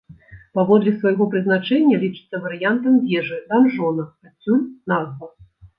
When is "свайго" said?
1.01-1.27